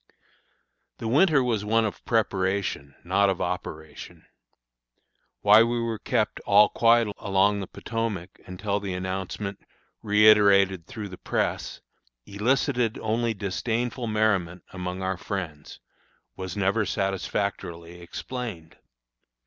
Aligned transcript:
The 0.97 1.07
winter 1.07 1.43
was 1.43 1.63
one 1.63 1.85
of 1.85 2.03
preparation, 2.05 2.95
not 3.03 3.29
of 3.29 3.39
operation. 3.39 4.25
Why 5.41 5.61
we 5.61 5.79
were 5.79 5.99
kept 5.99 6.39
"all 6.39 6.69
quiet 6.69 7.09
along 7.19 7.59
the 7.59 7.67
Potomac," 7.67 8.39
until 8.47 8.79
the 8.79 8.95
announcement, 8.95 9.59
reiterated 10.01 10.87
through 10.87 11.09
the 11.09 11.19
press, 11.19 11.81
elicited 12.25 12.97
only 12.97 13.35
disdainful 13.35 14.07
merriment 14.07 14.63
among 14.73 15.03
our 15.03 15.17
friends, 15.17 15.79
was 16.35 16.57
never 16.57 16.83
satisfactorily 16.83 18.01
explained. 18.01 18.77